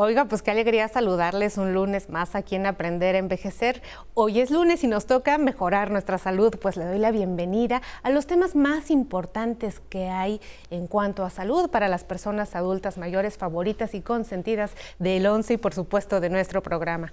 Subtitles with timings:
[0.00, 3.82] Oiga, pues qué alegría saludarles un lunes más aquí en Aprender a Envejecer.
[4.14, 8.10] Hoy es lunes y nos toca mejorar nuestra salud, pues le doy la bienvenida a
[8.10, 13.38] los temas más importantes que hay en cuanto a salud para las personas adultas mayores
[13.38, 17.12] favoritas y consentidas del 11 y por supuesto de nuestro programa.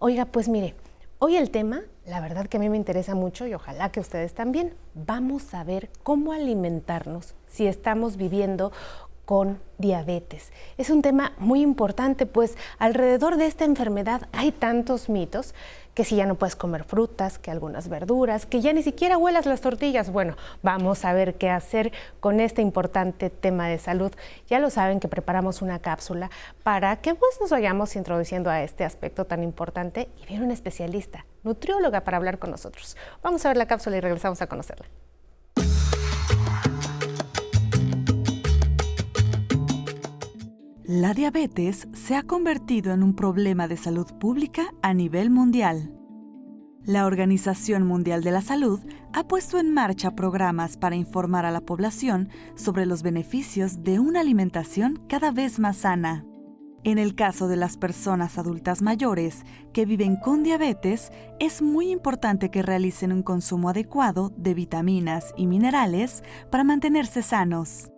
[0.00, 0.74] Oiga, pues mire,
[1.20, 4.34] hoy el tema, la verdad que a mí me interesa mucho y ojalá que ustedes
[4.34, 8.72] también, vamos a ver cómo alimentarnos si estamos viviendo
[9.24, 10.52] con diabetes.
[10.76, 15.54] Es un tema muy importante, pues alrededor de esta enfermedad hay tantos mitos
[15.94, 19.46] que si ya no puedes comer frutas, que algunas verduras, que ya ni siquiera huelas
[19.46, 20.10] las tortillas.
[20.10, 24.12] Bueno, vamos a ver qué hacer con este importante tema de salud.
[24.48, 26.30] Ya lo saben que preparamos una cápsula
[26.62, 31.24] para que pues nos vayamos introduciendo a este aspecto tan importante y viene un especialista,
[31.44, 32.96] nutrióloga para hablar con nosotros.
[33.22, 34.86] Vamos a ver la cápsula y regresamos a conocerla.
[40.96, 45.92] La diabetes se ha convertido en un problema de salud pública a nivel mundial.
[46.84, 48.78] La Organización Mundial de la Salud
[49.12, 54.20] ha puesto en marcha programas para informar a la población sobre los beneficios de una
[54.20, 56.24] alimentación cada vez más sana.
[56.84, 62.52] En el caso de las personas adultas mayores que viven con diabetes, es muy importante
[62.52, 66.22] que realicen un consumo adecuado de vitaminas y minerales
[66.52, 67.90] para mantenerse sanos.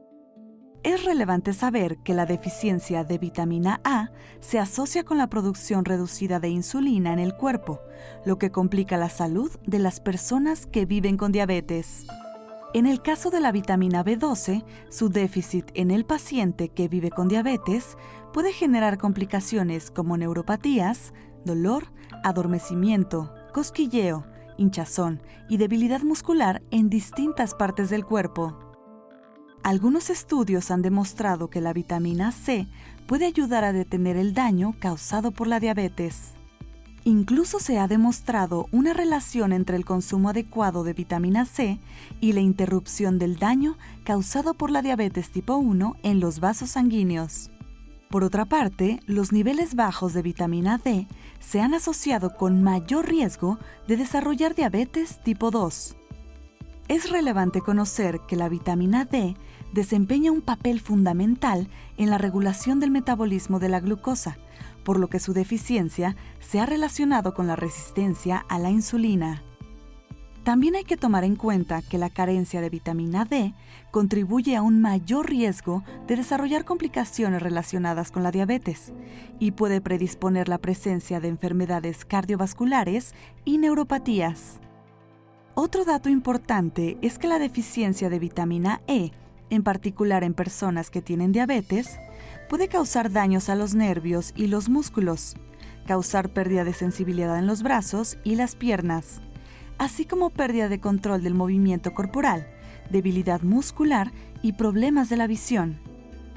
[0.87, 6.39] Es relevante saber que la deficiencia de vitamina A se asocia con la producción reducida
[6.39, 7.81] de insulina en el cuerpo,
[8.25, 12.07] lo que complica la salud de las personas que viven con diabetes.
[12.73, 17.27] En el caso de la vitamina B12, su déficit en el paciente que vive con
[17.27, 17.99] diabetes
[18.33, 21.13] puede generar complicaciones como neuropatías,
[21.45, 24.25] dolor, adormecimiento, cosquilleo,
[24.57, 28.66] hinchazón y debilidad muscular en distintas partes del cuerpo.
[29.67, 32.69] Algunos estudios han demostrado que la vitamina C
[33.09, 36.35] puede ayudar a detener el daño causado por la diabetes.
[37.03, 41.81] Incluso se ha demostrado una relación entre el consumo adecuado de vitamina C
[42.21, 47.51] y la interrupción del daño causado por la diabetes tipo 1 en los vasos sanguíneos.
[48.09, 51.09] Por otra parte, los niveles bajos de vitamina D
[51.41, 55.97] se han asociado con mayor riesgo de desarrollar diabetes tipo 2.
[56.89, 59.35] Es relevante conocer que la vitamina D
[59.77, 64.39] desempeña un papel fundamental en la regulación del metabolismo de la glucosa,
[64.83, 69.45] por lo que su deficiencia se ha relacionado con la resistencia a la insulina.
[70.45, 73.53] También hay que tomar en cuenta que la carencia de vitamina D
[73.91, 78.93] contribuye a un mayor riesgo de desarrollar complicaciones relacionadas con la diabetes
[79.39, 83.13] y puede predisponer la presencia de enfermedades cardiovasculares
[83.45, 84.61] y neuropatías.
[85.55, 89.11] Otro dato importante es que la deficiencia de vitamina E
[89.51, 91.99] en particular en personas que tienen diabetes,
[92.49, 95.37] puede causar daños a los nervios y los músculos,
[95.87, 99.21] causar pérdida de sensibilidad en los brazos y las piernas,
[99.79, 102.47] así como pérdida de control del movimiento corporal,
[102.91, 104.13] debilidad muscular
[104.43, 105.79] y problemas de la visión.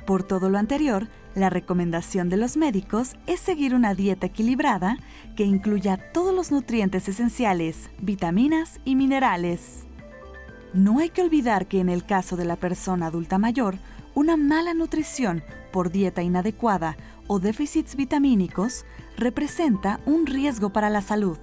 [0.06, 4.98] Por todo lo anterior, la recomendación de los médicos es seguir una dieta equilibrada
[5.36, 9.89] que incluya todos los nutrientes esenciales, vitaminas y minerales.
[10.74, 13.76] No hay que olvidar que en el caso de la persona adulta mayor,
[14.14, 16.98] una mala nutrición por dieta inadecuada
[17.28, 18.86] o déficits vitamínicos
[19.18, 21.38] representa un riesgo para la salud.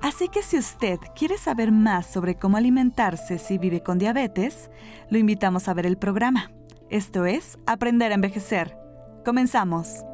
[0.00, 4.70] Así que si usted quiere saber más sobre cómo alimentarse si vive con diabetes,
[5.10, 6.50] lo invitamos a ver el programa.
[6.90, 8.76] Esto es Aprender a Envejecer.
[9.24, 10.04] Comenzamos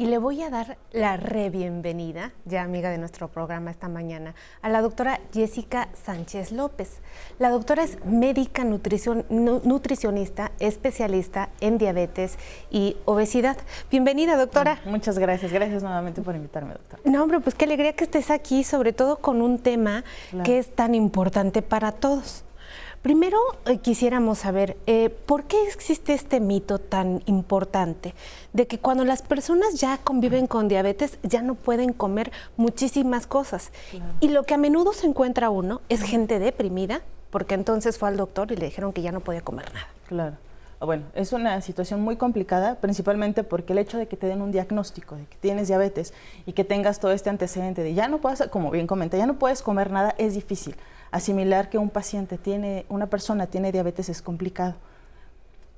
[0.00, 4.70] y le voy a dar la re-bienvenida, ya amiga de nuestro programa esta mañana, a
[4.70, 7.02] la doctora Jessica Sánchez López.
[7.38, 12.38] La doctora es médica nutricionista, especialista en diabetes
[12.70, 13.58] y obesidad.
[13.90, 14.80] Bienvenida, doctora.
[14.86, 17.02] Muchas gracias, gracias nuevamente por invitarme, doctora.
[17.04, 20.02] No, hombre, pues qué alegría que estés aquí, sobre todo con un tema
[20.44, 22.44] que es tan importante para todos.
[23.02, 28.14] Primero eh, quisiéramos saber eh, por qué existe este mito tan importante
[28.52, 33.72] de que cuando las personas ya conviven con diabetes ya no pueden comer muchísimas cosas.
[34.20, 37.00] Y lo que a menudo se encuentra uno es gente deprimida,
[37.30, 39.88] porque entonces fue al doctor y le dijeron que ya no podía comer nada.
[40.06, 40.36] Claro.
[40.78, 44.50] Bueno, es una situación muy complicada, principalmente porque el hecho de que te den un
[44.50, 46.12] diagnóstico de que tienes diabetes
[46.44, 49.38] y que tengas todo este antecedente de ya no puedes, como bien comenta, ya no
[49.38, 50.76] puedes comer nada, es difícil
[51.10, 54.74] asimilar que un paciente tiene, una persona tiene diabetes es complicado.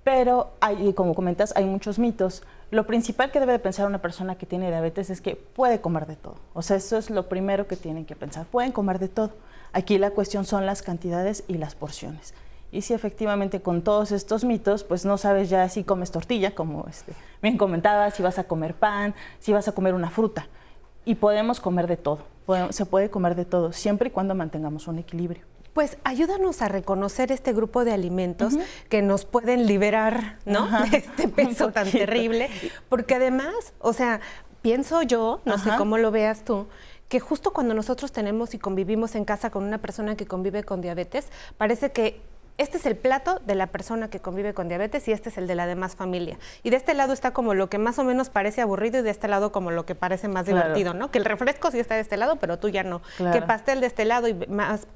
[0.05, 2.43] Pero, hay, como comentas, hay muchos mitos.
[2.71, 6.07] Lo principal que debe de pensar una persona que tiene diabetes es que puede comer
[6.07, 6.37] de todo.
[6.55, 8.47] O sea, eso es lo primero que tienen que pensar.
[8.47, 9.31] Pueden comer de todo.
[9.73, 12.35] Aquí la cuestión son las cantidades y las porciones.
[12.73, 16.87] Y si efectivamente con todos estos mitos, pues no sabes ya si comes tortilla, como
[16.89, 17.13] este,
[17.43, 20.47] bien comentaba, si vas a comer pan, si vas a comer una fruta.
[21.05, 22.21] Y podemos comer de todo,
[22.71, 25.45] se puede comer de todo, siempre y cuando mantengamos un equilibrio.
[25.73, 28.55] Pues ayúdanos a reconocer este grupo de alimentos
[28.91, 30.69] que nos pueden liberar, ¿no?
[30.91, 32.51] De este peso tan terrible.
[32.91, 34.21] Porque además, o sea,
[34.61, 36.67] pienso yo, no sé cómo lo veas tú,
[37.09, 40.81] que justo cuando nosotros tenemos y convivimos en casa con una persona que convive con
[40.81, 41.29] diabetes,
[41.59, 42.21] parece que
[42.59, 45.47] este es el plato de la persona que convive con diabetes y este es el
[45.47, 46.39] de la demás familia.
[46.63, 49.11] Y de este lado está como lo que más o menos parece aburrido y de
[49.11, 51.11] este lado como lo que parece más divertido, ¿no?
[51.11, 53.01] Que el refresco sí está de este lado, pero tú ya no.
[53.33, 54.87] Que pastel de este lado y más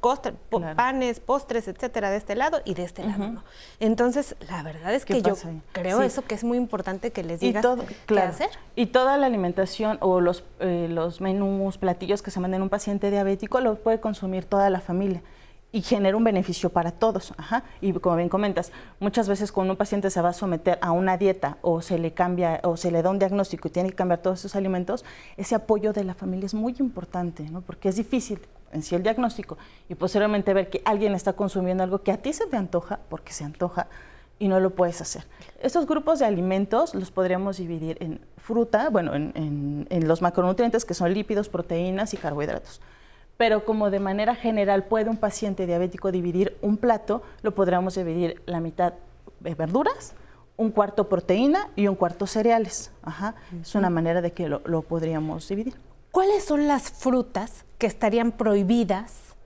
[0.77, 3.45] panes, postres, etcétera, de este lado y de este lado no.
[3.81, 5.35] Entonces, la verdad es que yo
[5.73, 7.65] creo eso que es muy importante que les digas
[8.07, 8.51] qué hacer.
[8.75, 12.71] Y toda la alimentación o los, eh, los menús, platillos que se manden a un
[12.71, 15.23] paciente diabético los puede consumir toda la familia
[15.73, 17.35] y genera un beneficio para todos.
[17.81, 21.17] Y como bien comentas, muchas veces cuando un paciente se va a someter a una
[21.17, 24.21] dieta o se le cambia o se le da un diagnóstico y tiene que cambiar
[24.21, 25.05] todos esos alimentos,
[25.37, 27.61] ese apoyo de la familia es muy importante, ¿no?
[27.61, 28.41] porque es difícil
[28.73, 29.59] en sí el diagnóstico
[29.89, 33.33] y posteriormente ver que alguien está consumiendo algo que a ti se te antoja, porque
[33.33, 33.89] se antoja,
[34.39, 35.25] y no lo puedes hacer.
[35.63, 41.15] Estos grupos de alimentos los podríamos dividir en fruta, bueno, en los macronutrientes que son
[41.15, 42.83] lípidos, proteínas y carbohidratos
[43.37, 48.43] pero como de manera general puede un paciente diabético dividir un plato, lo podríamos dividir
[48.47, 48.95] la mitad
[49.41, 50.15] de verduras,
[50.57, 52.91] un cuarto proteína y un cuarto cereales.
[53.61, 55.75] Es una manera de que lo, lo, podríamos dividir.
[56.11, 59.37] ¿Cuáles son las frutas que estarían prohibidas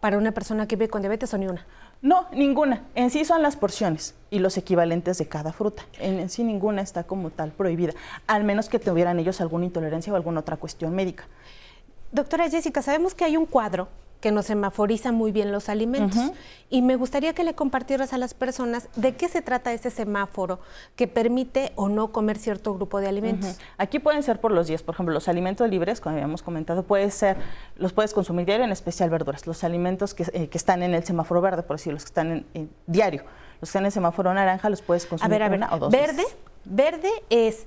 [0.00, 1.64] para una persona que vive con diabetes o ni una?
[2.04, 2.82] No, ninguna.
[2.94, 5.84] En sí son las porciones y los equivalentes de cada fruta.
[5.98, 7.94] En, sí ninguna está como tal prohibida,
[8.26, 11.24] al menos que tuvieran ellos alguna intolerancia o alguna otra cuestión médica.
[12.14, 13.88] Doctora Jessica, sabemos que hay un cuadro
[14.20, 16.30] que nos semaforiza muy bien los alimentos.
[16.70, 20.60] Y me gustaría que le compartieras a las personas de qué se trata ese semáforo
[20.94, 23.58] que permite o no comer cierto grupo de alimentos.
[23.78, 27.10] Aquí pueden ser por los días, por ejemplo, los alimentos libres, como habíamos comentado, puede
[27.10, 27.36] ser,
[27.76, 29.48] los puedes consumir diario, en especial verduras.
[29.48, 32.70] Los alimentos que, eh, están en el semáforo verde, por decir, los que están en,
[32.86, 33.24] diario.
[33.60, 35.92] Los que están en el semáforo naranja los puedes consumir a ver, una o dos
[35.92, 36.22] Verde,
[36.64, 37.66] verde es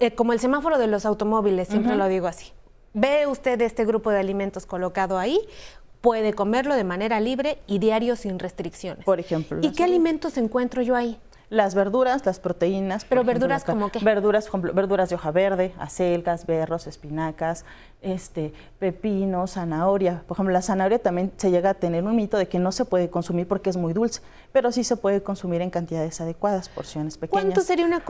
[0.00, 2.52] eh, como el semáforo de los automóviles, siempre lo digo así
[2.94, 5.40] ve usted este grupo de alimentos colocado ahí,
[6.00, 9.04] puede comerlo de manera libre y diario sin restricciones.
[9.04, 9.60] Por ejemplo.
[9.62, 11.18] ¿Y qué alimentos encuentro yo ahí?
[11.50, 13.06] Las verduras, las proteínas.
[13.06, 14.00] Pero verduras como qué?
[14.00, 17.64] Verduras, verduras de hoja verde, acelgas, berros, espinacas,
[18.02, 20.22] este, pepino, zanahoria.
[20.26, 22.84] Por ejemplo, la zanahoria también se llega a tener un mito de que no se
[22.84, 24.20] puede consumir porque es muy dulce,
[24.52, 27.44] pero sí se puede consumir en cantidades adecuadas, porciones pequeñas.
[27.44, 28.02] ¿Cuánto sería una,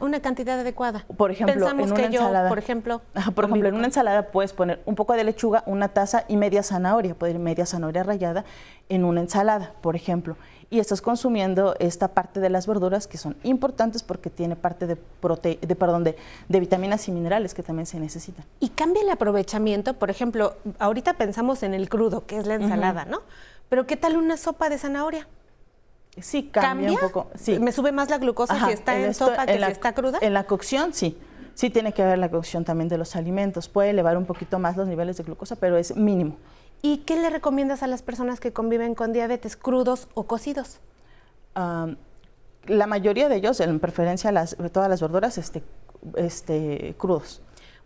[0.00, 1.04] una cantidad adecuada?
[1.16, 3.02] Por ejemplo, en una ensalada, por ejemplo,
[3.36, 6.64] por ejemplo, en una ensalada puedes poner un poco de lechuga, una taza y media
[6.64, 8.44] zanahoria, puede ir media zanahoria rallada
[8.88, 10.36] en una ensalada, por ejemplo
[10.70, 14.94] y estás consumiendo esta parte de las verduras que son importantes porque tiene parte de,
[14.94, 16.16] de, perdón, de,
[16.48, 18.44] vitaminas y minerales que también se necesitan.
[18.60, 23.04] Y cambia el aprovechamiento, por ejemplo, ahorita pensamos en el crudo, que es la ensalada,
[23.04, 23.22] ¿no?
[23.68, 25.26] Pero ¿qué tal una sopa de zanahoria?
[26.20, 27.30] Sí, cambia, un poco.
[27.34, 27.58] Sí.
[27.58, 30.18] ¿Me sube más la glucosa si está en, sopa que si está cruda?
[30.20, 31.18] En la cocción, sí.
[31.54, 33.68] Sí tiene que ver la cocción también de los alimentos.
[33.68, 36.36] Puede elevar un poquito más los niveles de glucosa, pero es mínimo.
[36.82, 40.80] ¿Y qué le recomiendas a las personas que conviven con diabetes, crudos o cocidos?
[42.66, 45.62] la mayoría de ellos, en preferencia las, todas las verduras, este,
[46.16, 47.42] este, crudos.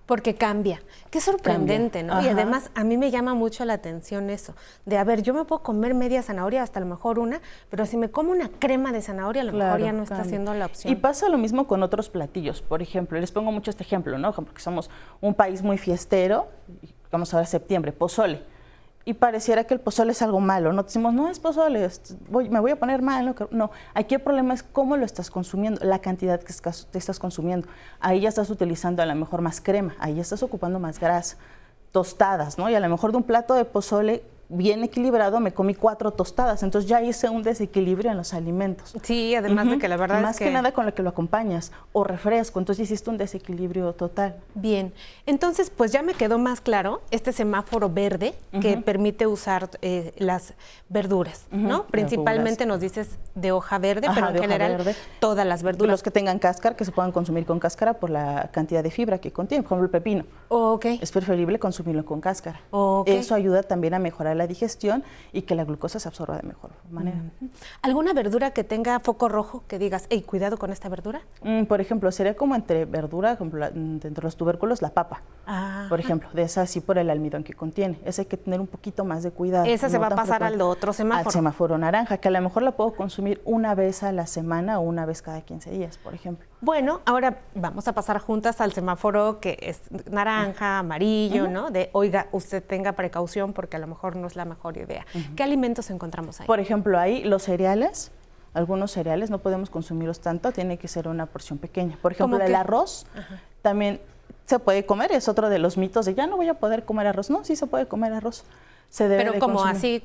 [0.06, 0.82] Porque cambia.
[1.10, 2.20] Qué sorprendente, ¿no?
[2.20, 5.46] Y además a mí me llama mucho la atención eso, de a ver, yo me
[5.46, 8.92] puedo comer media zanahoria, hasta a lo mejor una, pero si me como una crema
[8.92, 10.92] de zanahoria, a lo mejor ya no está siendo la opción.
[10.92, 12.60] Y pasa lo mismo con otros platillos.
[12.60, 14.32] Por ejemplo, les pongo mucho este ejemplo, ¿no?
[14.32, 14.90] Porque somos
[15.22, 16.48] un país muy fiestero,
[17.10, 18.53] vamos a ver septiembre, pozole
[19.04, 20.73] y pareciera que el pozole es algo malo.
[20.73, 21.88] No decimos, no es pozole,
[22.30, 23.34] me voy a poner mal.
[23.50, 26.54] No, aquí el problema es cómo lo estás consumiendo, la cantidad que
[26.90, 27.68] te estás consumiendo.
[28.00, 31.37] Ahí ya estás utilizando a lo mejor más crema, ahí ya estás ocupando más grasa,
[31.92, 32.70] tostadas, ¿no?
[32.70, 36.62] Y a lo mejor de un plato de pozole bien equilibrado, me comí cuatro tostadas,
[36.62, 38.94] entonces ya hice un desequilibrio en los alimentos.
[39.02, 40.50] Sí, además de que la verdad Más es que...
[40.50, 44.36] nada con lo que lo acompañas, o refresco, entonces hiciste un desequilibrio total.
[44.54, 44.92] Bien,
[45.26, 50.54] entonces pues ya me quedó más claro este semáforo verde que permite usar eh, las
[50.88, 51.86] verduras, ¿no?
[51.86, 55.90] Principalmente nos dices de hoja verde, pero en general todas las verduras.
[55.90, 59.18] Los que tengan cáscara, que se puedan consumir con cáscara por la cantidad de fibra
[59.18, 60.24] que contiene, como el pepino.
[60.48, 62.60] Oh, Es preferible consumirlo con cáscara.
[63.06, 66.42] Eso ayuda también a mejorar para la digestión y que la glucosa se absorba de
[66.42, 67.18] mejor manera.
[67.82, 71.22] ¿Alguna verdura que tenga foco rojo que digas, hey, cuidado con esta verdura?
[71.42, 75.22] Mm, por ejemplo, sería como entre verdura, ejemplo, entre los tubérculos, la papa.
[75.88, 78.00] Por ejemplo, de esa sí por el almidón que contiene.
[78.04, 79.66] Esa hay que tener un poquito más de cuidado.
[79.66, 81.28] Esa se va a pasar al otro semáforo.
[81.28, 84.80] Al semáforo naranja, que a lo mejor la puedo consumir una vez a la semana
[84.80, 86.48] o una vez cada 15 días, por ejemplo.
[86.64, 91.71] Bueno, ahora vamos a pasar juntas al semáforo que es naranja, amarillo, ¿no?
[91.71, 95.04] De, oiga, usted tenga precaución porque a lo mejor no es la mejor idea.
[95.37, 96.47] ¿Qué alimentos encontramos ahí?
[96.47, 98.12] Por ejemplo, ahí los cereales,
[98.54, 101.99] algunos cereales no podemos consumirlos tanto, tiene que ser una porción pequeña.
[102.00, 103.04] Por ejemplo, el arroz
[103.61, 104.00] también
[104.47, 107.09] se puede comer, es otro de los mitos de ya no voy a poder comer
[107.09, 107.28] arroz.
[107.28, 108.44] No, sí se puede comer arroz.
[108.88, 110.02] Se debe Pero como así,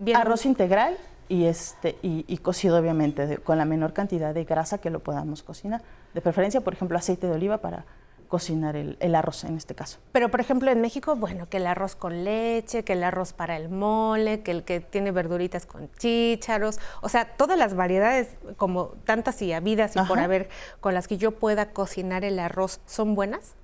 [0.00, 0.16] bien...
[0.16, 0.96] Arroz integral
[1.30, 5.80] y, este, y, cocido obviamente con la menor cantidad de grasa que lo podamos cocinar.
[6.14, 7.84] De preferencia, por ejemplo, aceite de oliva para
[8.30, 9.98] cocinar el, el, arroz en este caso.
[10.12, 13.56] Pero, por ejemplo, en México, bueno, que el arroz con leche, que el arroz para
[13.56, 18.94] el mole, que el que tiene verduritas con chícharos, o sea, todas las variedades, como
[19.04, 20.48] tantas y habidas y por haber,
[20.80, 23.56] con las que yo pueda cocinar el arroz, ¿son buenas?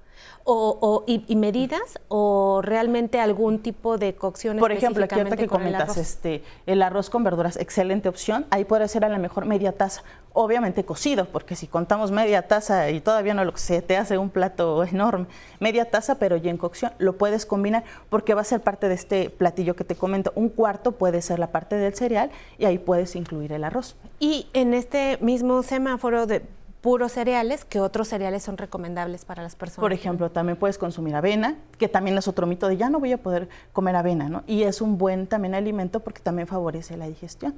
[0.45, 6.03] O, y, medidas o realmente algún tipo de cocción Por ejemplo, aquí que comentas, el
[6.03, 8.47] este, el arroz con verduras, excelente opción.
[8.51, 12.91] Ahí puede ser a lo mejor media taza, obviamente cocido, porque si contamos media taza
[12.91, 15.27] y todavía no lo se te hace un plato enorme,
[15.59, 18.95] media taza, pero ya en cocción, lo puedes combinar porque va a ser parte de
[18.95, 20.33] este platillo que te comento.
[20.37, 23.97] Un cuarto puede ser la parte del cereal y ahí puedes incluir el arroz.
[24.21, 26.43] Y en este mismo semáforo de
[26.87, 29.81] puros cereales, que otros cereales son recomendables para las personas?
[29.81, 33.11] Por ejemplo, también puedes consumir avena, que también es otro mito de ya no voy
[33.11, 34.45] a poder comer avena, ¿no?
[34.47, 37.57] Y es un buen también alimento porque también favorece la digestión.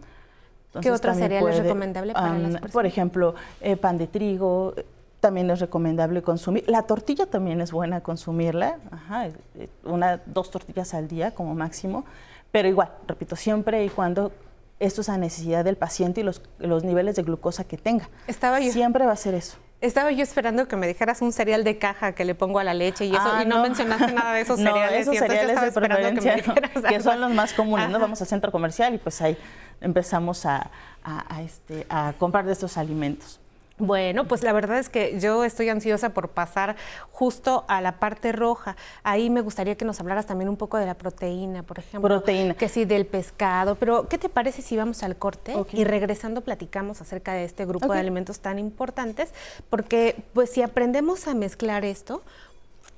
[0.80, 2.72] ¿Qué otro cereal es recomendable para las personas?
[2.72, 4.72] Por ejemplo, eh, pan de trigo,
[5.20, 6.64] también es recomendable consumir.
[6.66, 12.06] La tortilla también es buena consumirla, Ajá, eh, una, dos tortillas al día como máximo,
[12.50, 14.32] pero igual, repito, siempre y cuando
[14.80, 18.08] esto es a necesidad del paciente y los, los niveles de glucosa que tenga.
[18.26, 19.56] Estaba yo, Siempre va a ser eso.
[19.80, 22.74] Estaba yo esperando que me dijeras un cereal de caja que le pongo a la
[22.74, 25.02] leche y eso, ah, y no, mencionaste nada de esos cereales.
[25.02, 26.36] Esos cereales de preferencia,
[26.88, 27.88] que, son los más comunes.
[27.88, 28.00] ¿no?
[28.00, 29.36] Vamos al centro comercial y pues ahí
[29.80, 30.70] empezamos a,
[31.04, 33.40] a, este, a comprar de estos alimentos.
[33.78, 36.76] Bueno, pues la verdad es que yo estoy ansiosa por pasar
[37.12, 38.76] justo a la parte roja.
[39.04, 42.08] Ahí me gustaría que nos hablaras también un poco de la proteína, por ejemplo.
[42.08, 42.54] Proteína.
[42.54, 43.76] Que sí, del pescado.
[43.76, 47.92] Pero, ¿qué te parece si vamos al corte y regresando platicamos acerca de este grupo
[47.92, 49.32] de alimentos tan importantes?
[49.70, 52.22] Porque, pues, si aprendemos a mezclar esto,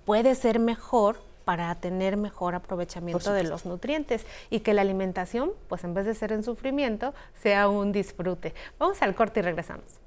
[0.07, 5.85] puede ser mejor para tener mejor aprovechamiento de los nutrientes y que la alimentación, pues
[5.85, 8.55] en vez de ser un sufrimiento, sea un disfrute.
[8.79, 10.01] Vamos al corte y regresamos.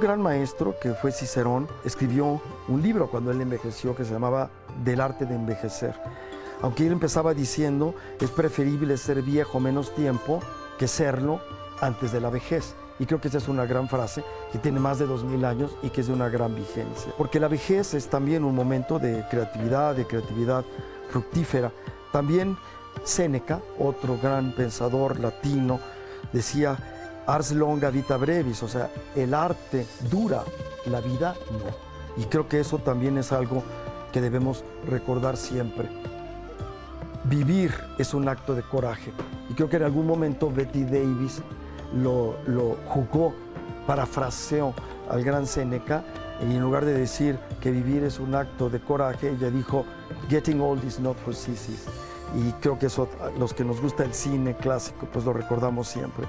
[0.00, 4.48] Un gran maestro que fue Cicerón escribió un libro cuando él envejeció que se llamaba
[4.82, 5.94] Del arte de envejecer.
[6.62, 10.40] Aunque él empezaba diciendo, es preferible ser viejo menos tiempo
[10.78, 11.42] que serlo
[11.82, 12.74] antes de la vejez.
[12.98, 15.76] Y creo que esa es una gran frase que tiene más de dos mil años
[15.82, 17.12] y que es de una gran vigencia.
[17.18, 20.64] Porque la vejez es también un momento de creatividad, de creatividad
[21.10, 21.72] fructífera.
[22.10, 22.56] También
[23.04, 25.78] Séneca, otro gran pensador latino,
[26.32, 30.42] decía, ars longa vita brevis, o sea, el arte dura,
[30.86, 32.22] la vida no.
[32.22, 33.62] Y creo que eso también es algo
[34.12, 35.88] que debemos recordar siempre.
[37.24, 39.12] Vivir es un acto de coraje.
[39.48, 41.42] Y creo que en algún momento Betty Davis
[41.94, 42.36] lo,
[42.86, 43.34] jugó,
[43.86, 44.74] parafraseó
[45.08, 46.04] al gran Seneca,
[46.40, 49.84] y en lugar de decir que vivir es un acto de coraje, ella dijo,
[50.28, 51.84] Getting old is not for sissies.
[52.34, 53.08] Y creo que eso,
[53.38, 56.26] los que nos gusta el cine clásico, pues lo recordamos siempre.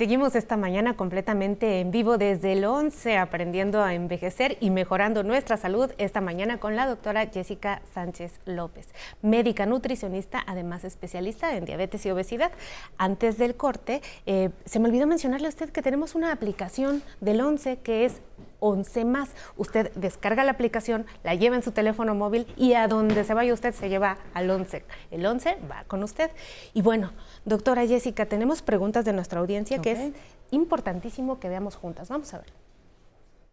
[0.00, 5.58] Seguimos esta mañana completamente en vivo desde el 11, aprendiendo a envejecer y mejorando nuestra
[5.58, 8.88] salud esta mañana con la doctora Jessica Sánchez López,
[9.20, 12.50] médica nutricionista, además especialista en diabetes y obesidad.
[12.96, 17.42] Antes del corte, eh, se me olvidó mencionarle a usted que tenemos una aplicación del
[17.42, 18.22] 11 que es
[18.60, 19.30] 11 más.
[19.56, 23.52] Usted descarga la aplicación, la lleva en su teléfono móvil y a donde se vaya
[23.52, 24.84] usted se lleva al 11.
[25.10, 26.30] El 11 va con usted.
[26.72, 27.12] Y bueno,
[27.44, 30.12] doctora Jessica, tenemos preguntas de nuestra audiencia que es
[30.50, 32.08] importantísimo que veamos juntas.
[32.08, 32.52] Vamos a ver.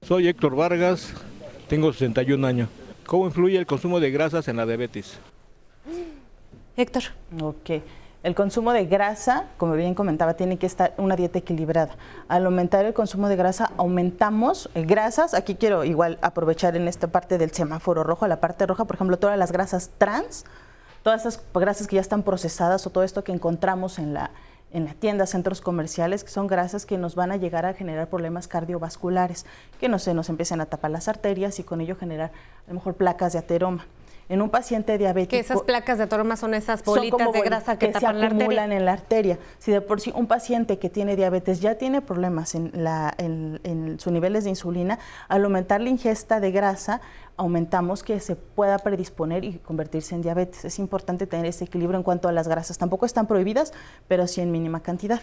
[0.02, 1.14] Soy Héctor Vargas,
[1.68, 2.70] tengo 61 años.
[3.06, 5.18] ¿Cómo influye el consumo de grasas en la diabetes?
[6.76, 7.04] Héctor.
[7.42, 7.82] Ok.
[8.28, 11.96] El consumo de grasa, como bien comentaba, tiene que estar una dieta equilibrada.
[12.28, 15.34] Al aumentar el consumo de grasa, aumentamos eh, grasas.
[15.34, 19.18] Aquí quiero igual aprovechar en esta parte del semáforo rojo, la parte roja, por ejemplo,
[19.18, 20.44] todas las grasas trans,
[21.04, 24.32] todas esas grasas que ya están procesadas o todo esto que encontramos en la,
[24.74, 28.10] en la tienda, centros comerciales, que son grasas que nos van a llegar a generar
[28.10, 29.46] problemas cardiovasculares,
[29.80, 32.32] que no se nos empiecen a tapar las arterias y con ello generar
[32.66, 33.86] a lo mejor placas de ateroma
[34.30, 35.32] en un paciente diabético.
[35.32, 38.86] Que esas placas de ateroma son esas bolitas de grasa que, tapan se acumulan en
[38.86, 39.40] la arteria.
[39.60, 43.98] Si de por sí un paciente que tiene diabetes ya tiene problemas en, la, en
[44.00, 47.02] sus niveles de insulina, al aumentar la ingesta de grasa,
[47.38, 50.66] aumentamos que se pueda predisponer y convertirse en diabetes.
[50.66, 52.78] Es importante tener ese equilibrio en cuanto a las grasas.
[52.78, 53.74] Tampoco están prohibidas,
[54.08, 55.22] pero sí en mínima cantidad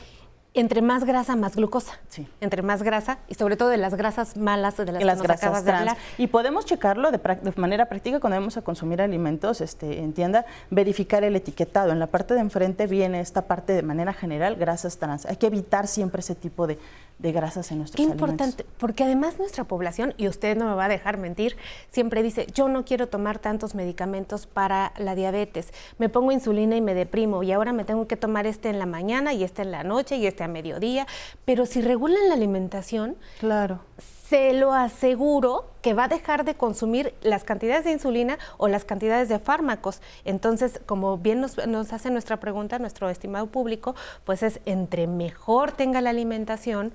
[0.55, 1.99] entre más grasa, más glucosa.
[2.09, 2.29] Sí.
[2.41, 5.65] Entre más grasa y sobre todo de las grasas malas, de las, que nos acabas
[5.65, 5.97] de hablar.
[6.17, 7.21] Y podemos checarlo de,
[7.57, 11.91] manera práctica cuando vamos a consumir alimentos este, en tienda, verificar el etiquetado.
[11.91, 15.27] En la parte de enfrente viene esta parte de manera general, grasas trans.
[15.27, 16.79] Hay que evitar siempre ese tipo de,
[17.18, 20.87] de grasas en nuestros Qué importante, porque además nuestra población, y usted no me va
[20.87, 21.56] a dejar mentir,
[21.90, 26.80] siempre dice, yo no quiero tomar tantos medicamentos para la diabetes, me pongo insulina y
[26.80, 29.71] me deprimo, y ahora me tengo que tomar este en la mañana y este en
[29.71, 31.06] la noche y este a mediodía,
[31.44, 33.80] pero si regulan la alimentación, claro.
[34.28, 38.85] Se lo aseguro que va a dejar de consumir las cantidades de insulina o las
[38.85, 40.00] cantidades de fármacos.
[40.25, 41.59] Entonces, como bien nos,
[41.93, 46.93] hace nuestra pregunta, nuestro estimado público, pues es entre mejor tenga la alimentación,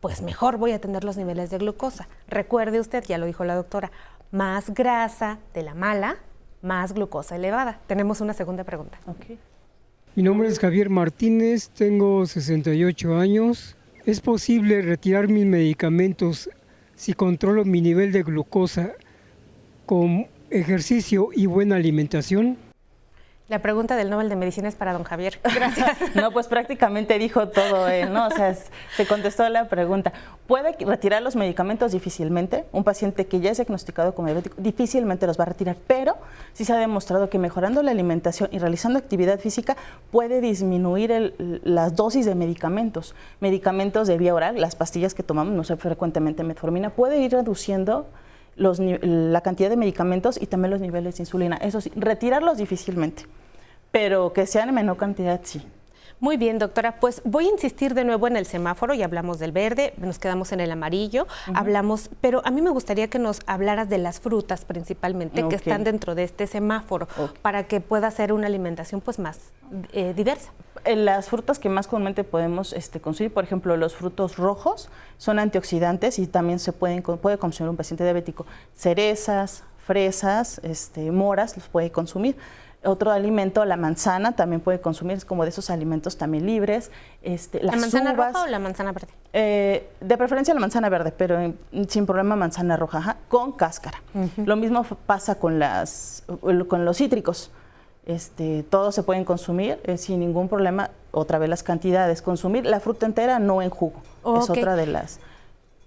[0.00, 2.08] pues mejor voy a tener los niveles de glucosa.
[2.28, 3.92] Recuerde usted, ya lo dijo la doctora,
[4.30, 6.16] más grasa de la mala,
[6.62, 7.80] más glucosa elevada.
[7.86, 8.98] Tenemos una segunda pregunta.
[10.14, 13.76] Mi nombre es Javier Martínez, tengo 68 años.
[14.06, 16.50] ¿Es posible retirar mis medicamentos
[16.94, 18.92] si controlo mi nivel de glucosa
[19.86, 22.58] con ejercicio y buena alimentación?
[23.46, 25.38] La pregunta del Nobel de Medicina es para don Javier.
[25.54, 25.98] Gracias.
[26.14, 28.28] no, pues prácticamente dijo todo él, ¿no?
[28.28, 28.56] O sea,
[28.96, 30.14] se contestó la pregunta.
[30.46, 32.64] ¿Puede retirar los medicamentos difícilmente?
[32.72, 36.16] Un paciente que ya es diagnosticado como diabético difícilmente los va a retirar, pero
[36.54, 39.76] sí se ha demostrado que mejorando la alimentación y realizando actividad física
[40.10, 43.14] puede disminuir las dosis de medicamentos.
[43.40, 48.06] Medicamentos de vía oral, las pastillas que tomamos, no sé, frecuentemente metformina, puede ir reduciendo
[48.56, 51.56] la cantidad de medicamentos y también los niveles de insulina.
[51.56, 53.24] Eso sí, retirarlos difícilmente,
[53.90, 55.62] pero que sean en menor cantidad, sí.
[56.20, 57.00] Muy bien, doctora.
[57.00, 58.94] Pues voy a insistir de nuevo en el semáforo.
[58.94, 63.08] Ya hablamos del verde, nos quedamos en el amarillo, hablamos, pero a mí me gustaría
[63.08, 67.08] que nos hablaras de las frutas principalmente que están dentro de este semáforo
[67.42, 69.38] para que pueda ser una alimentación pues más
[69.92, 70.52] eh, diversa.
[70.86, 76.18] Las frutas que más comúnmente podemos este, consumir, por ejemplo, los frutos rojos, son antioxidantes
[76.18, 78.46] y también se pueden puede consumir un paciente diabético.
[78.74, 82.36] Cerezas, fresas, este, moras los puede consumir.
[82.84, 86.90] Otro alimento, la manzana, también puede consumir, es como de esos alimentos también libres.
[87.22, 89.08] Este, ¿La manzana roja o la manzana verde?
[89.32, 91.54] Eh, de preferencia la manzana verde, pero
[91.88, 94.02] sin problema manzana roja, con cáscara.
[94.36, 96.24] Lo mismo pasa con, las,
[96.68, 97.50] con los cítricos.
[98.06, 100.90] Este, todos se pueden consumir eh, sin ningún problema.
[101.10, 102.22] Otra vez las cantidades.
[102.22, 104.02] Consumir la fruta entera, no en jugo.
[104.36, 105.20] Es otra de las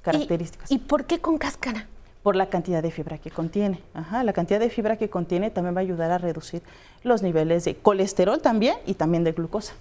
[0.01, 0.71] características.
[0.71, 1.87] ¿Y por qué con cáscara?
[2.23, 3.81] Por la cantidad de fibra que contiene.
[3.93, 6.61] Ajá, la cantidad de fibra que contiene también va a ayudar a reducir
[7.03, 9.73] los niveles de colesterol también y también de glucosa.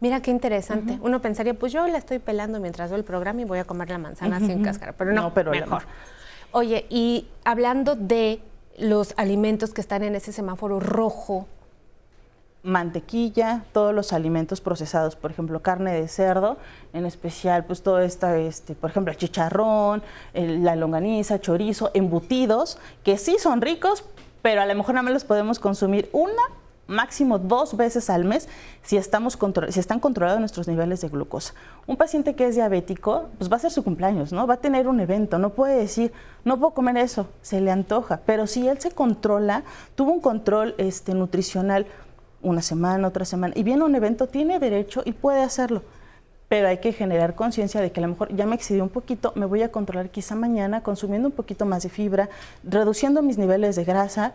[0.00, 0.98] Mira qué interesante.
[1.02, 3.90] Uno pensaría, pues yo la estoy pelando mientras veo el programa y voy a comer
[3.90, 5.82] la manzana sin cáscara, pero no, pero mejor.
[6.52, 8.40] Oye, y hablando de
[8.78, 11.46] los alimentos que están en ese semáforo rojo,
[12.62, 16.58] mantequilla, todos los alimentos procesados, por ejemplo, carne de cerdo,
[16.92, 20.02] en especial, pues todo esta, este, por ejemplo, el chicharrón,
[20.34, 24.04] la longaniza, chorizo, embutidos, que sí son ricos,
[24.42, 26.42] pero a lo mejor nada más los podemos consumir una,
[26.90, 28.48] máximo dos veces al mes
[28.82, 31.54] si, estamos si están controlados nuestros niveles de glucosa.
[31.86, 34.46] Un paciente que es diabético, pues va a ser su cumpleaños, ¿no?
[34.46, 36.12] Va a tener un evento, no puede decir,
[36.44, 39.62] no puedo comer eso, se le antoja, pero si él se controla,
[39.94, 41.86] tuvo un control este, nutricional,
[42.42, 45.82] una semana, otra semana, y viene un evento, tiene derecho y puede hacerlo.
[46.48, 49.32] Pero hay que generar conciencia de que a lo mejor ya me excedí un poquito,
[49.36, 52.28] me voy a controlar quizá mañana consumiendo un poquito más de fibra,
[52.64, 54.32] reduciendo mis niveles de grasa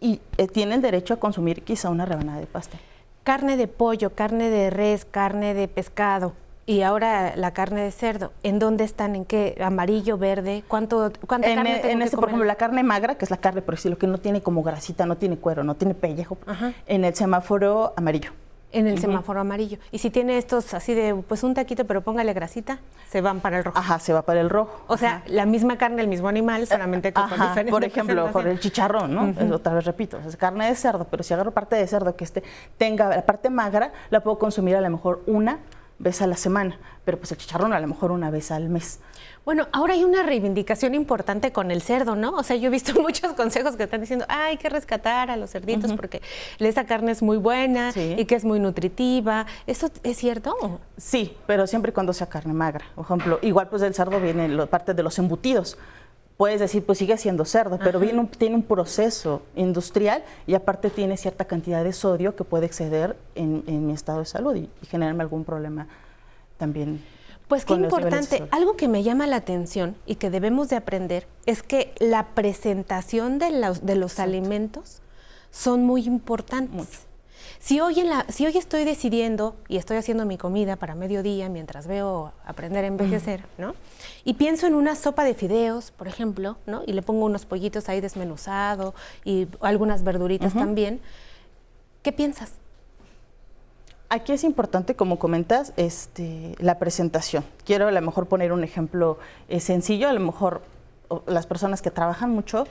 [0.00, 2.80] y eh, tiene derecho a consumir quizá una rebanada de pastel.
[3.22, 8.32] Carne de pollo, carne de res, carne de pescado, y ahora la carne de cerdo,
[8.42, 9.16] ¿en dónde están?
[9.16, 9.58] ¿En qué?
[9.62, 10.62] ¿Amarillo, verde?
[10.68, 13.62] ¿Cuánto, cuánta en, carne En este, por ejemplo, la carne magra, que es la carne,
[13.62, 16.38] por decirlo, que no tiene como grasita, no tiene cuero, no tiene pellejo,
[16.86, 18.30] en el semáforo amarillo.
[18.74, 19.76] En el semáforo amarillo.
[19.90, 23.58] Y si tiene estos así de, pues un taquito, pero póngale grasita, se van para
[23.58, 23.78] el rojo.
[23.78, 24.84] Ajá, se va para el rojo.
[24.86, 28.60] O sea, la misma carne, el mismo animal, solamente con, Ajá, Por ejemplo, por el
[28.60, 29.54] chicharrón, ¿no?
[29.54, 32.42] Otra vez repito, es carne de cerdo, pero si agarro parte de cerdo que esté,
[32.78, 35.58] tenga la parte magra, la puedo consumir a lo mejor una
[36.02, 38.98] vez a la semana, pero pues el chicharrón a lo mejor una vez al mes.
[39.44, 42.32] Bueno, ahora hay una reivindicación importante con el cerdo, ¿no?
[42.32, 45.36] O sea, yo he visto muchos consejos que están diciendo, ah, hay que rescatar a
[45.36, 46.22] los cerditos porque
[46.58, 49.46] esa carne es muy buena y que es muy nutritiva.
[49.66, 50.80] ¿Eso es cierto?
[50.96, 52.84] Sí, pero siempre y cuando sea carne magra.
[52.94, 55.76] Por ejemplo, igual pues del cerdo viene la parte de los embutidos
[56.42, 61.16] puedes decir, pues sigue siendo cerdo, pero viene tiene un proceso industrial y aparte tiene
[61.16, 65.44] cierta cantidad de sodio que puede exceder en, mi estado de salud y, generarme algún
[65.44, 65.86] problema
[66.58, 67.00] también.
[67.46, 71.62] Pues qué importante, algo que me llama la atención y que debemos de aprender es
[71.62, 75.00] que la presentación de los, de los alimentos
[75.52, 77.06] son muy importantes.
[77.58, 81.48] Si hoy, en la, si hoy estoy decidiendo y estoy haciendo mi comida para mediodía
[81.48, 83.74] mientras veo aprender a envejecer, ¿no?
[84.24, 86.82] Y pienso en una sopa de fideos, por ejemplo, ¿no?
[86.86, 91.00] Y le pongo unos pollitos ahí desmenuzado y algunas verduritas también.
[92.02, 92.52] ¿Qué piensas?
[94.08, 97.44] Aquí es importante, como comentas, este, la presentación.
[97.64, 100.62] Quiero a lo mejor poner un ejemplo eh, sencillo, a lo mejor
[101.26, 102.66] las personas que trabajan mucho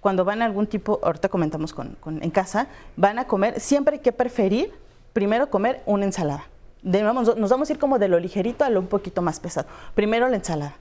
[0.00, 4.00] cuando van a algún tipo, ahorita comentamos con, en casa, van a comer, siempre hay
[4.00, 4.72] que preferir
[5.12, 6.44] primero comer una ensalada.
[6.82, 9.68] nos vamos a ir como de lo ligerito a lo un poquito más pesado.
[9.94, 10.74] Primero la ensalada.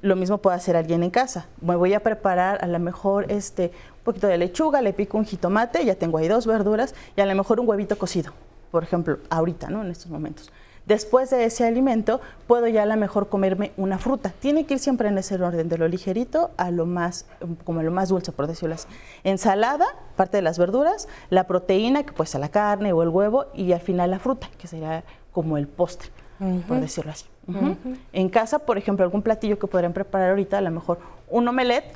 [0.00, 1.46] Lo mismo puede hacer alguien en casa.
[1.60, 5.24] Me voy a preparar a lo mejor este, un poquito de lechuga, le pico un
[5.24, 8.32] jitomate, ya tengo ahí dos verduras y a lo mejor un huevito cocido,
[8.72, 9.82] por ejemplo, ahorita, ¿no?
[9.82, 10.50] En estos momentos.
[10.86, 14.32] Después de ese alimento, puedo ya a lo mejor comerme una fruta.
[14.38, 17.26] Tiene que ir siempre en ese orden, de lo ligerito a lo más,
[17.64, 18.86] como lo más dulce, por decirlo así.
[19.24, 23.46] Ensalada, parte de las verduras, la proteína, que puede ser la carne o el huevo,
[23.52, 26.10] y al final la fruta, que sería como el postre,
[26.68, 27.26] por decirlo así.
[28.12, 31.92] En casa, por ejemplo, algún platillo que podrían preparar ahorita, a lo mejor un omelette,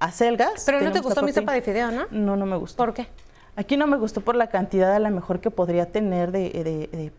[0.00, 0.64] acelgas.
[0.66, 2.06] Pero no te gustó mi sopa de fideo, ¿no?
[2.10, 2.84] No, no me gustó.
[2.84, 3.06] ¿Por qué?
[3.54, 7.12] Aquí no me gustó por la cantidad a lo mejor que podría tener de,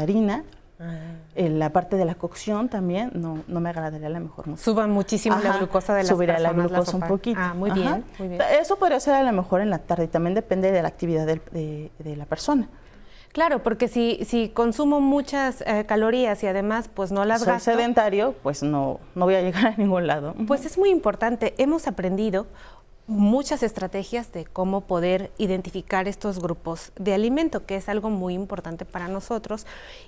[0.00, 0.44] harina.
[0.80, 0.98] Ah.
[1.36, 4.62] En la parte de la cocción también no, no me agradaría a lo mejor mucho.
[4.62, 7.38] Suban muchísimo la glucosa de las Subiría la glucosa un poquito.
[7.40, 10.08] Ah, muy bien, muy bien, Eso podría ser a lo mejor en la tarde y
[10.08, 12.68] también depende de la actividad de, la persona.
[13.32, 18.34] Claro, porque si, si consumo muchas eh, calorías y además pues no las Soy sedentario,
[18.42, 20.34] pues no, no voy a llegar a ningún lado.
[20.46, 21.54] Pues es muy importante.
[21.58, 22.46] Hemos aprendido
[23.06, 28.84] muchas estrategias de cómo poder identificar estos grupos de alimento, que es algo muy importante
[28.84, 29.66] para nosotros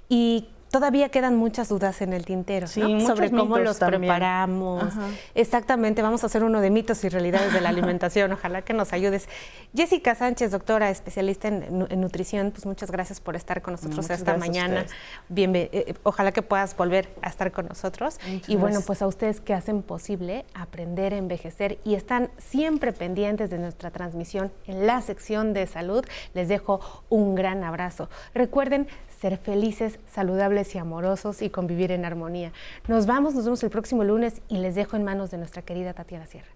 [0.08, 4.94] y todavía quedan muchas dudas en el tintero sobre cómo los preparamos.
[5.34, 8.32] Exactamente, vamos a hacer uno de mitos y realidades de la alimentación.
[8.32, 9.28] Ojalá que nos ayudes.
[9.74, 14.86] Jessica Sánchez, doctora, especialista en, nutrición, pues muchas gracias por estar con nosotros esta mañana.
[15.28, 18.18] Bien, eh, eh, ojalá que puedas volver a estar con nosotros.
[18.46, 23.50] y bueno, pues a ustedes que hacen posible aprender a envejecer y están siempre pendientes
[23.50, 28.08] de nuestra transmisión en la sección de salud, les dejo un gran abrazo.
[28.34, 28.88] Recuerden
[29.20, 32.52] ser felices, saludables y amorosos y convivir en armonía.
[32.88, 35.92] Nos vamos, nos vemos el próximo lunes y les dejo en manos de nuestra querida
[35.92, 36.48] Tatiana Sierra.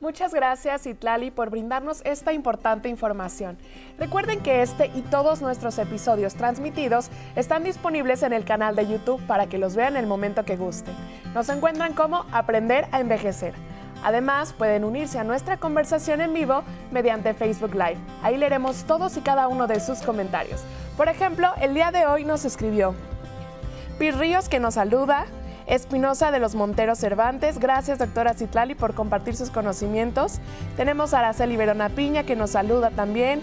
[0.00, 3.58] Muchas gracias Itlali por brindarnos esta importante información.
[3.98, 9.20] Recuerden que este y todos nuestros episodios transmitidos están disponibles en el canal de YouTube
[9.26, 10.94] para que los vean el momento que gusten.
[11.34, 13.54] Nos encuentran como Aprender a Envejecer.
[14.02, 17.98] Además, pueden unirse a nuestra conversación en vivo mediante Facebook Live.
[18.22, 20.62] Ahí leeremos todos y cada uno de sus comentarios.
[20.96, 22.94] Por ejemplo, el día de hoy nos escribió
[23.98, 25.26] Pir Ríos que nos saluda,
[25.66, 30.40] Espinosa de los Monteros Cervantes, gracias doctora Citlali por compartir sus conocimientos.
[30.76, 33.42] Tenemos a Araceli Verona Piña que nos saluda también.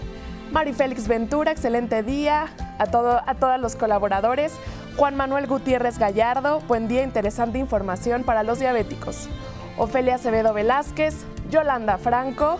[0.50, 4.52] Mari Félix Ventura, excelente día a, todo, a todos los colaboradores.
[4.96, 9.28] Juan Manuel Gutiérrez Gallardo, buen día, interesante información para los diabéticos.
[9.78, 11.14] Ofelia Acevedo Velázquez,
[11.50, 12.58] Yolanda Franco,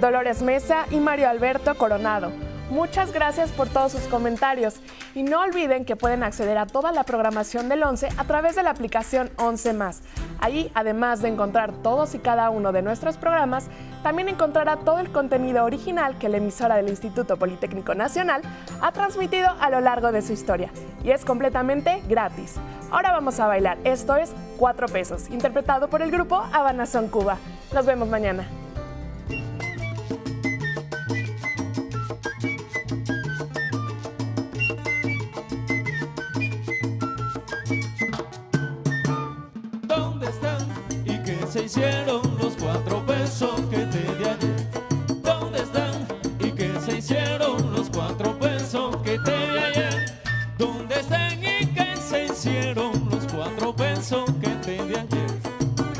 [0.00, 2.47] Dolores Mesa y Mario Alberto Coronado.
[2.70, 4.76] Muchas gracias por todos sus comentarios
[5.14, 8.62] y no olviden que pueden acceder a toda la programación del 11 a través de
[8.62, 10.02] la aplicación 11 más.
[10.38, 13.68] Allí, además de encontrar todos y cada uno de nuestros programas,
[14.02, 18.42] también encontrará todo el contenido original que la emisora del Instituto Politécnico Nacional
[18.82, 20.70] ha transmitido a lo largo de su historia
[21.02, 22.56] y es completamente gratis.
[22.90, 23.78] Ahora vamos a bailar.
[23.84, 27.38] Esto es Cuatro Pesos, interpretado por el grupo Habana Son Cuba.
[27.72, 28.67] Nos vemos mañana.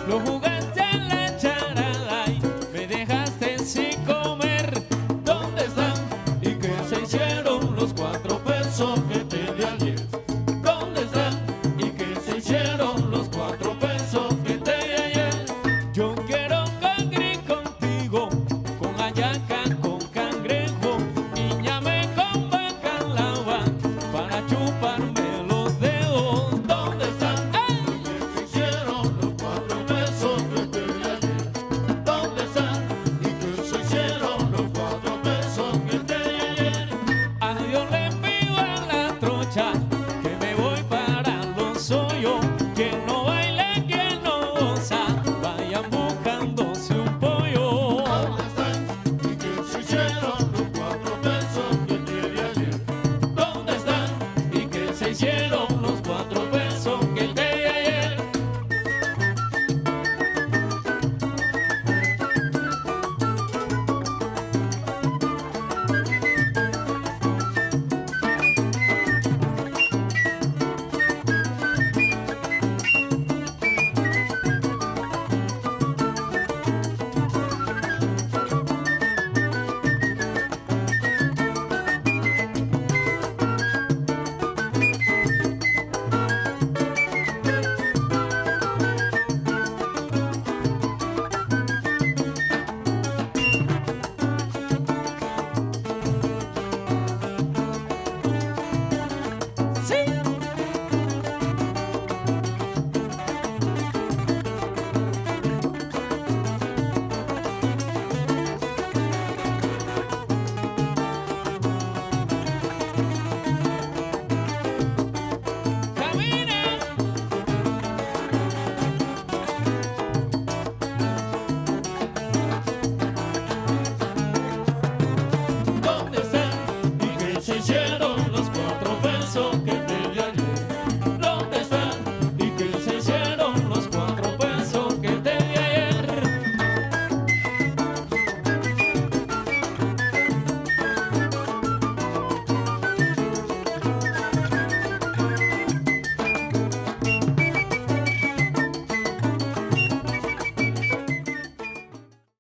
[0.09, 0.38] Cuatro